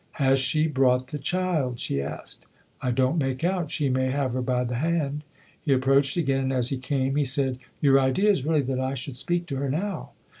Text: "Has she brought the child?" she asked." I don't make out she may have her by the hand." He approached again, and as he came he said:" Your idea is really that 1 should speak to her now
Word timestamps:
"Has 0.13 0.39
she 0.39 0.65
brought 0.65 1.09
the 1.09 1.19
child?" 1.19 1.79
she 1.79 2.01
asked." 2.01 2.47
I 2.81 2.89
don't 2.89 3.19
make 3.19 3.43
out 3.43 3.69
she 3.69 3.87
may 3.87 4.09
have 4.09 4.33
her 4.33 4.41
by 4.41 4.63
the 4.63 4.77
hand." 4.77 5.23
He 5.61 5.73
approached 5.73 6.17
again, 6.17 6.45
and 6.45 6.53
as 6.53 6.69
he 6.69 6.77
came 6.79 7.17
he 7.17 7.23
said:" 7.25 7.59
Your 7.81 7.99
idea 7.99 8.31
is 8.31 8.43
really 8.43 8.63
that 8.63 8.79
1 8.79 8.95
should 8.95 9.15
speak 9.15 9.45
to 9.45 9.57
her 9.57 9.69
now 9.69 10.13